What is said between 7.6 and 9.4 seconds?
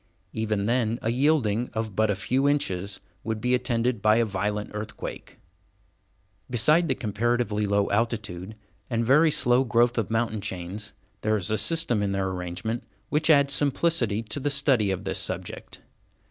low altitude and very